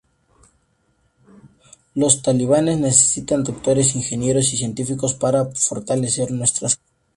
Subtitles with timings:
[1.93, 6.79] Los talibanes necesitan doctores, ingenieros y científicos para fortalecer nuestra causa.